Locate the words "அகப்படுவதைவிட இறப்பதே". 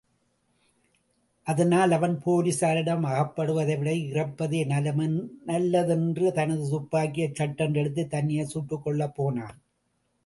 3.09-4.61